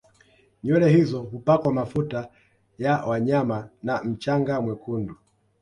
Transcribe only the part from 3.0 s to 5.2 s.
wanyama na mchanga mwekundu